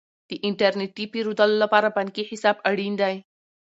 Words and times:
د 0.29 0.31
انټرنیټي 0.47 1.05
پیرودلو 1.13 1.55
لپاره 1.63 1.93
بانکي 1.95 2.23
حساب 2.31 2.55
اړین 2.69 2.93
دی. 3.01 3.15